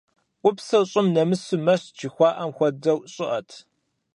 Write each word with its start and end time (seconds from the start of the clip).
Ӏупсыр 0.41 0.83
щӀым 0.91 1.07
нэмысыу 1.13 1.61
мэщт 1.65 1.89
жыхуаӏэм 1.99 2.49
хуэдэу 2.55 2.99
щӏыӏэт. 3.13 3.49